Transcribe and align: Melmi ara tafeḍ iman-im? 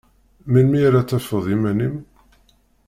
Melmi 0.51 0.79
ara 0.87 1.07
tafeḍ 1.09 1.45
iman-im? 1.55 1.95